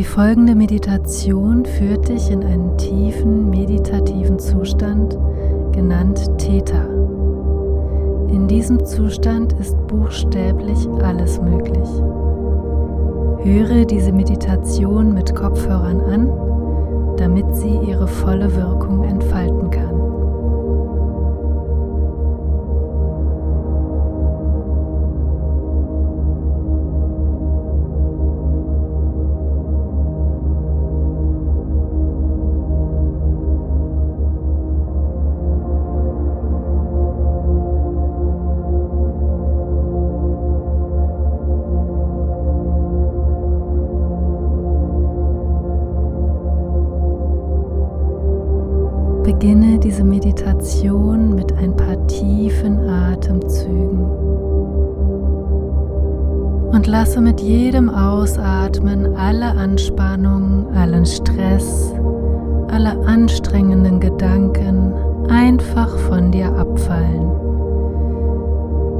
Die 0.00 0.06
folgende 0.06 0.54
Meditation 0.54 1.66
führt 1.66 2.08
dich 2.08 2.30
in 2.30 2.42
einen 2.42 2.78
tiefen 2.78 3.50
meditativen 3.50 4.38
Zustand, 4.38 5.18
genannt 5.72 6.38
Theta. 6.38 6.86
In 8.32 8.48
diesem 8.48 8.82
Zustand 8.86 9.52
ist 9.60 9.76
buchstäblich 9.88 10.88
alles 11.02 11.38
möglich. 11.42 11.86
Höre 13.44 13.84
diese 13.84 14.12
Meditation 14.12 15.12
mit 15.12 15.34
Kopfhörern 15.34 16.00
an, 16.00 17.16
damit 17.18 17.54
sie 17.54 17.78
ihre 17.86 18.08
volle 18.08 18.56
Wirkung 18.56 19.04
entfalten 19.04 19.70
kann. 19.70 20.19
Diese 50.00 50.08
Meditation 50.08 51.34
mit 51.34 51.52
ein 51.58 51.76
paar 51.76 52.06
tiefen 52.06 52.88
Atemzügen 52.88 54.00
und 56.72 56.86
lasse 56.86 57.20
mit 57.20 57.42
jedem 57.42 57.90
Ausatmen 57.90 59.14
alle 59.14 59.50
Anspannung, 59.50 60.68
allen 60.74 61.04
Stress, 61.04 61.92
alle 62.68 62.98
anstrengenden 63.06 64.00
Gedanken 64.00 64.94
einfach 65.28 65.98
von 65.98 66.32
dir 66.32 66.46
abfallen. 66.56 67.28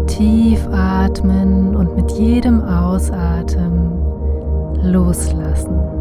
Tief 0.07 0.69
atmen 0.71 1.75
und 1.77 1.97
mit 1.97 2.11
jedem 2.11 2.63
Ausatmen 2.63 3.93
loslassen. 4.83 6.00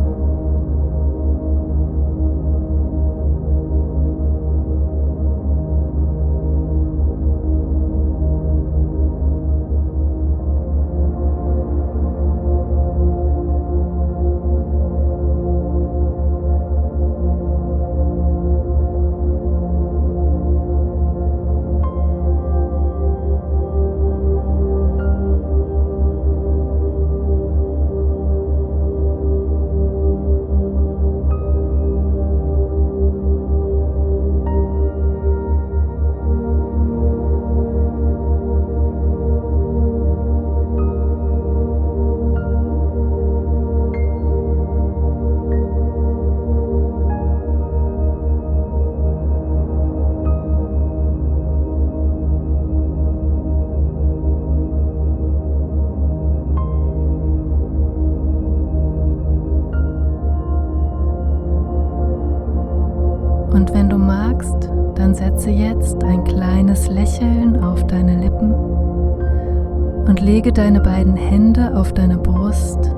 Und 70.19 70.25
lege 70.25 70.51
deine 70.51 70.81
beiden 70.81 71.15
Hände 71.15 71.75
auf 71.75 71.93
deine 71.93 72.17
Brust 72.17 72.91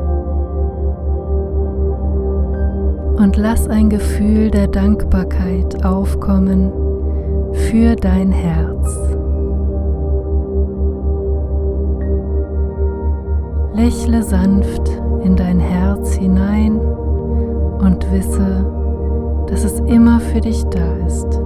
und 3.18 3.38
lass 3.38 3.68
ein 3.68 3.90
Gefühl 3.90 4.50
der 4.50 4.68
Dankbarkeit 4.68 5.86
aufkommen 5.86 6.72
für 7.54 7.96
dein 7.96 8.32
Herz. 8.32 8.98
Lächle 13.74 14.24
sanft 14.24 14.90
in 15.24 15.36
dein 15.36 15.60
Herz 15.60 16.14
hinein 16.14 16.80
und 16.80 18.12
wisse, 18.12 18.66
dass 19.48 19.64
es 19.64 19.80
immer 19.82 20.20
für 20.20 20.42
dich 20.42 20.64
da 20.66 20.94
ist. 21.06 21.40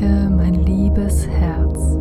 Danke, 0.00 0.30
mein 0.30 0.54
liebes 0.54 1.26
Herz. 1.28 1.96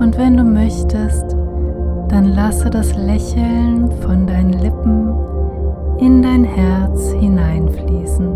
Und 0.00 0.16
wenn 0.16 0.36
du 0.36 0.44
möchtest, 0.44 1.36
dann 2.08 2.24
lasse 2.34 2.70
das 2.70 2.96
Lächeln 2.96 3.90
von 4.00 4.26
deinen 4.26 4.54
Lippen 4.54 5.12
in 5.98 6.22
dein 6.22 6.44
Herz 6.44 7.10
hineinfließen 7.10 8.28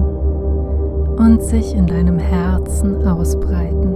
und 1.16 1.42
sich 1.42 1.74
in 1.74 1.86
deinem 1.86 2.18
Herzen 2.18 3.06
ausbreiten. 3.06 3.91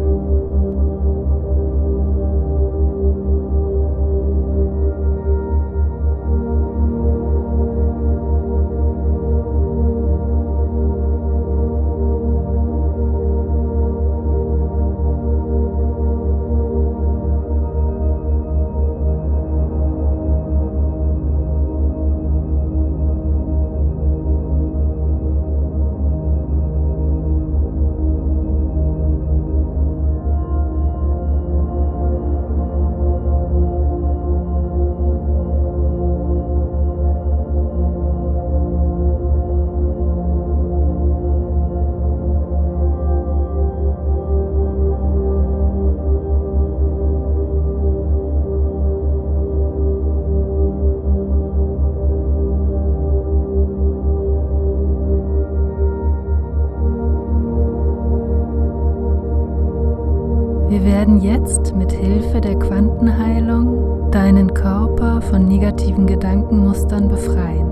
Deinen 64.27 64.53
Körper 64.53 65.23
von 65.23 65.47
negativen 65.47 66.05
Gedankenmustern 66.05 67.07
befreien. 67.07 67.71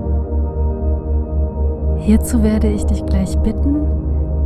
Hierzu 1.97 2.43
werde 2.43 2.67
ich 2.69 2.85
dich 2.85 3.05
gleich 3.05 3.37
bitten, 3.39 3.85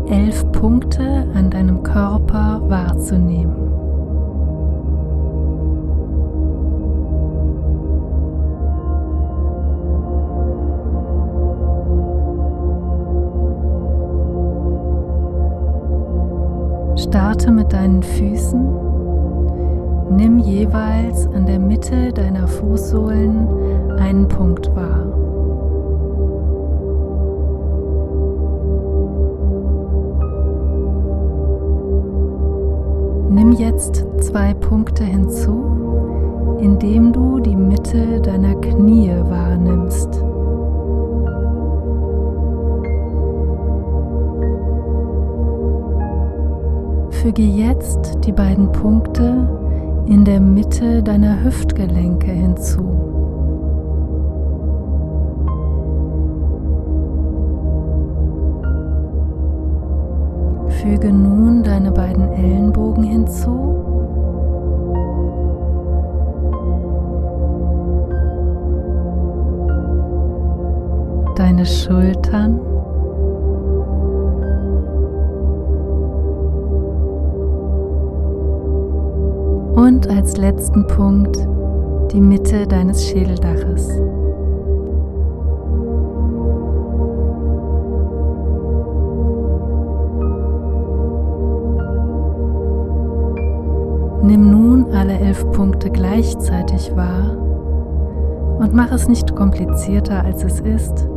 elf 0.10 0.52
Punkte 0.52 1.28
an 1.36 1.52
deinem 1.52 1.84
Körper 1.84 2.62
wahrzunehmen. 2.68 3.54
Starte 16.98 17.52
mit 17.52 17.72
deinen 17.72 18.02
Füßen. 18.02 18.88
Nimm 20.10 20.40
jeweils 20.40 21.28
an 21.28 21.46
der 21.46 21.60
Mitte 21.60 22.12
deiner 22.14 22.48
Fußsohlen 22.48 23.48
einen 24.00 24.28
Punkt 24.28 24.76
wahr. 24.76 25.06
Nimm 33.30 33.52
jetzt 33.54 34.06
zwei 34.20 34.54
Punkte 34.56 35.04
hinzu, 35.04 36.58
indem 36.60 37.14
du 37.14 37.40
die 37.40 37.56
Mitte 37.56 38.20
deiner 38.22 38.56
Knie 38.56 39.14
wahrnimmst. 39.30 40.24
Füge 47.22 47.44
jetzt 47.44 48.18
die 48.26 48.32
beiden 48.32 48.72
Punkte 48.72 49.48
in 50.10 50.26
der 50.26 50.40
Mitte 50.40 51.04
deiner 51.04 51.44
Hüftgelenke 51.44 52.32
hinzu. 52.32 52.82
Füge 60.82 61.14
nun 61.14 61.62
deine 61.62 61.92
beiden 61.92 62.28
Ellenbogen 62.34 63.04
hinzu. 63.04 63.76
Deine 71.36 71.66
Schultern. 71.68 72.60
Und 79.80 80.10
als 80.10 80.36
letzten 80.36 80.86
Punkt 80.88 81.38
die 82.12 82.20
Mitte 82.20 82.68
deines 82.68 83.08
Schädeldaches. 83.08 83.88
Nimm 94.22 94.52
nun 94.52 94.92
alle 94.92 95.18
elf 95.18 95.50
Punkte 95.54 95.90
gleichzeitig 95.90 96.94
wahr 96.98 97.38
und 98.60 98.74
mach 98.74 98.92
es 98.92 99.08
nicht 99.08 99.34
komplizierter, 99.34 100.25
als 100.25 100.44
es 100.44 100.60
ist. 100.60 101.08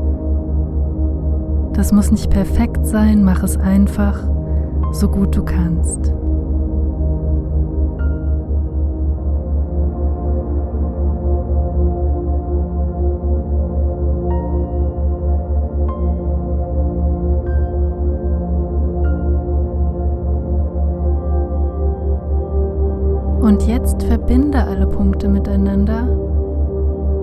Das 1.72 1.90
muss 1.90 2.12
nicht 2.12 2.30
perfekt 2.30 2.86
sein, 2.86 3.24
mach 3.24 3.42
es 3.42 3.56
einfach, 3.56 4.20
so 4.92 5.08
gut 5.08 5.36
du 5.36 5.42
kannst. 5.42 6.12
Und 23.52 23.66
jetzt 23.66 24.02
verbinde 24.04 24.64
alle 24.64 24.86
Punkte 24.86 25.28
miteinander. 25.28 26.08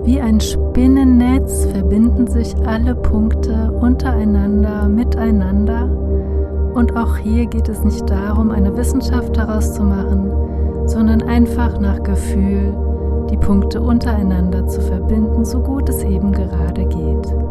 Wie 0.04 0.22
ein 0.22 0.40
Spinnennetz 0.40 1.66
verbinden 1.66 2.28
sich 2.28 2.56
alle 2.68 2.94
Punkte 2.94 3.72
untereinander, 3.82 4.88
miteinander. 4.88 5.90
Und 6.76 6.96
auch 6.96 7.18
hier 7.18 7.48
geht 7.48 7.68
es 7.68 7.84
nicht 7.84 8.08
darum, 8.08 8.52
eine 8.52 8.78
Wissenschaft 8.78 9.38
daraus 9.38 9.74
zu 9.74 9.82
machen, 9.82 10.30
sondern 10.86 11.24
einfach 11.24 11.80
nach 11.80 12.04
Gefühl 12.04 12.76
die 13.32 13.38
Punkte 13.38 13.82
untereinander 13.82 14.68
zu 14.68 14.82
verbinden, 14.82 15.44
so 15.44 15.60
gut 15.60 15.90
es 15.90 16.04
eben 16.04 16.32
gerade 16.32 16.86
geht. 16.86 17.49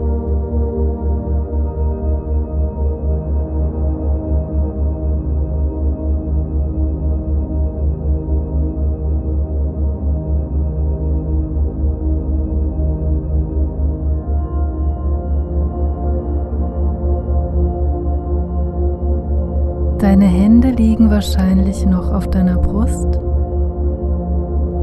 Deine 19.98 20.26
Hände 20.26 20.70
liegen 20.70 21.10
wahrscheinlich 21.10 21.84
noch 21.84 22.12
auf 22.12 22.30
deiner 22.30 22.56
Brust. 22.56 23.18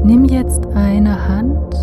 Nimm 0.04 0.26
jetzt 0.26 0.66
eine 0.74 1.26
Hand 1.28 1.74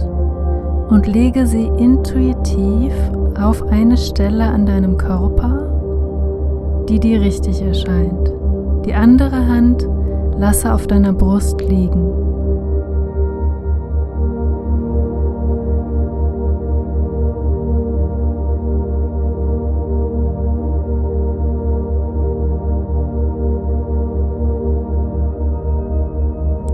und 0.89 1.07
lege 1.07 1.47
sie 1.47 1.65
intuitiv 1.65 2.94
auf 3.35 3.63
eine 3.63 3.97
Stelle 3.97 4.44
an 4.44 4.68
deinem 4.68 4.97
Körper, 4.97 6.85
die 6.88 7.00
dir 7.00 7.21
richtig 7.21 7.59
erscheint. 7.63 8.31
Die 8.85 8.94
andere 8.94 9.47
Hand 9.47 9.88
lasse 10.38 10.71
auf 10.71 10.85
deiner 10.85 11.13
Brust 11.13 11.59
liegen. 11.62 12.23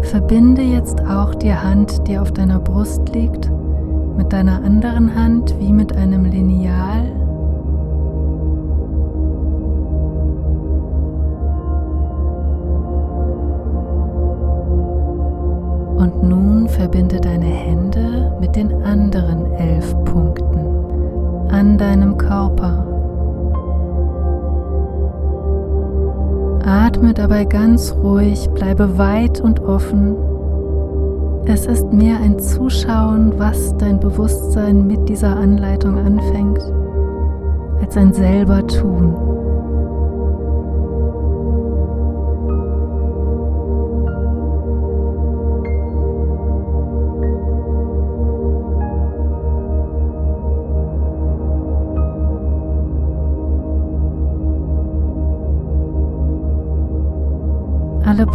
Verbinde 0.10 0.64
jetzt 0.64 1.06
auch 1.06 1.36
die 1.36 1.54
Hand, 1.54 2.08
die 2.08 2.18
auf 2.18 2.32
deiner 2.32 2.58
Brust 2.58 3.08
liegt, 3.10 3.48
mit 4.18 4.34
deiner 4.34 4.56
anderen 4.64 5.14
Hand 5.14 5.54
wie 5.60 5.72
mit 5.72 5.96
einem 5.96 6.26
Lineal. 6.26 7.12
Und 15.98 16.24
nun 16.24 16.68
verbinde 16.70 17.22
deine 17.22 17.46
Hände 17.46 18.36
mit 18.40 18.56
den 18.56 18.74
anderen 18.82 19.54
elf 19.54 19.94
Punkten 20.06 21.52
an 21.52 21.78
deinem 21.78 22.18
Körper. 22.18 22.89
Atme 26.70 27.16
dabei 27.16 27.46
ganz 27.46 27.96
ruhig, 27.96 28.48
bleibe 28.52 29.00
weit 29.00 29.42
und 29.42 29.60
offen. 29.60 30.16
Es 31.46 31.66
ist 31.66 31.92
mehr 31.92 32.18
ein 32.22 32.38
Zuschauen, 32.38 33.34
was 33.40 33.76
dein 33.78 34.00
Bewusstsein 34.00 34.86
mit 34.86 35.10
dieser 35.10 35.36
Anleitung 35.36 35.98
anfängt, 35.98 36.62
als 37.82 37.98
ein 37.98 38.14
selber 38.14 38.68
Tun. 38.68 39.39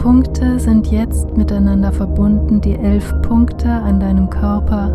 Punkte 0.04 0.58
sind 0.58 0.88
jetzt 0.88 1.34
miteinander 1.34 1.90
verbunden, 1.90 2.60
die 2.60 2.74
elf 2.74 3.10
Punkte 3.22 3.70
an 3.70 4.00
deinem 4.00 4.28
Körper 4.28 4.90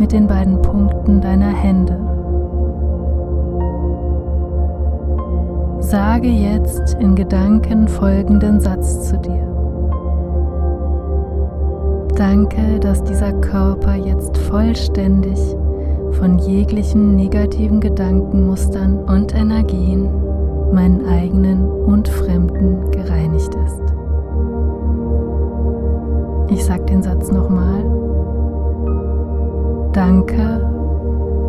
mit 0.00 0.12
den 0.12 0.26
beiden 0.26 0.62
Punkten 0.62 1.20
deiner 1.20 1.50
Hände. 1.50 2.00
Sage 5.80 6.28
jetzt 6.28 6.94
in 7.00 7.14
Gedanken 7.14 7.86
folgenden 7.86 8.60
Satz 8.60 9.10
zu 9.10 9.18
dir. 9.18 9.46
Danke, 12.16 12.80
dass 12.80 13.04
dieser 13.04 13.34
Körper 13.34 13.94
jetzt 13.94 14.38
vollständig 14.38 15.38
von 16.12 16.38
jeglichen 16.38 17.14
negativen 17.14 17.78
Gedankenmustern 17.78 19.00
und 19.00 19.34
Energien, 19.34 20.08
meinen 20.72 21.06
eigenen 21.06 21.68
und 21.68 22.08
fremden, 22.08 22.90
gereinigt 22.90 23.43
Sage 26.64 26.84
den 26.86 27.02
Satz 27.02 27.30
nochmal. 27.30 27.84
Danke, 29.92 30.66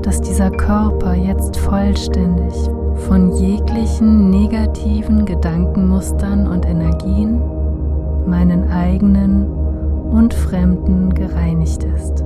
dass 0.01 0.19
dieser 0.19 0.51
Körper 0.51 1.13
jetzt 1.13 1.55
vollständig 1.55 2.53
von 3.07 3.31
jeglichen 3.31 4.29
negativen 4.29 5.24
Gedankenmustern 5.25 6.50
und 6.50 6.65
Energien, 6.65 7.39
meinen 8.27 8.69
eigenen 8.69 9.45
und 10.12 10.34
fremden, 10.34 11.13
gereinigt 11.13 11.86
ist. 11.86 12.25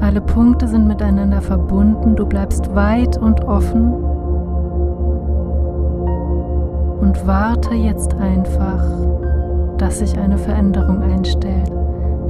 Alle 0.00 0.20
Punkte 0.20 0.66
sind 0.66 0.88
miteinander 0.88 1.42
verbunden, 1.42 2.16
du 2.16 2.26
bleibst 2.26 2.74
weit 2.74 3.18
und 3.18 3.44
offen 3.44 4.07
warte 7.26 7.74
jetzt 7.74 8.14
einfach, 8.14 8.84
dass 9.78 9.98
sich 10.00 10.18
eine 10.18 10.38
Veränderung 10.38 11.02
einstellt. 11.02 11.72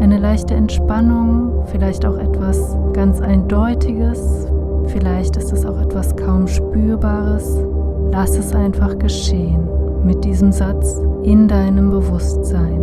Eine 0.00 0.18
leichte 0.18 0.54
Entspannung, 0.54 1.64
vielleicht 1.66 2.06
auch 2.06 2.16
etwas 2.16 2.76
ganz 2.92 3.20
Eindeutiges, 3.20 4.46
vielleicht 4.86 5.36
ist 5.36 5.52
es 5.52 5.66
auch 5.66 5.80
etwas 5.80 6.14
kaum 6.16 6.46
Spürbares. 6.46 7.64
Lass 8.12 8.36
es 8.38 8.54
einfach 8.54 8.98
geschehen 8.98 9.68
mit 10.04 10.24
diesem 10.24 10.52
Satz 10.52 11.00
in 11.22 11.48
deinem 11.48 11.90
Bewusstsein. 11.90 12.80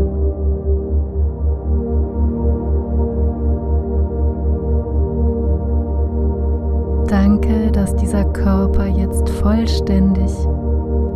Danke, 7.08 7.72
dass 7.72 7.96
dieser 7.96 8.26
Körper 8.26 8.86
jetzt 8.86 9.30
vollständig 9.30 10.32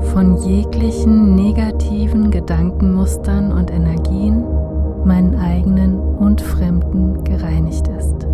von 0.02 0.38
jeglichen 0.38 1.36
negativen 1.36 2.32
Gedankenmustern 2.32 3.52
und 3.52 3.72
Energien, 3.72 4.44
meinen 5.06 5.36
eigenen 5.36 6.00
und 6.00 6.42
fremden, 6.42 7.24
gereinigt 7.24 7.88
ist. 7.88 8.28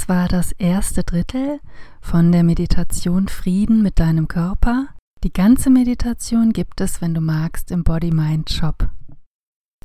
Das 0.00 0.08
war 0.08 0.28
das 0.28 0.52
erste 0.52 1.04
Drittel 1.04 1.60
von 2.00 2.32
der 2.32 2.42
Meditation 2.42 3.28
Frieden 3.28 3.82
mit 3.82 4.00
deinem 4.00 4.28
Körper. 4.28 4.88
Die 5.22 5.32
ganze 5.32 5.68
Meditation 5.68 6.54
gibt 6.54 6.80
es, 6.80 7.02
wenn 7.02 7.12
du 7.12 7.20
magst, 7.20 7.70
im 7.70 7.84
Body 7.84 8.10
Mind 8.10 8.48
Shop. 8.48 8.88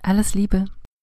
Alles 0.04 0.34
Liebe! 0.34 0.68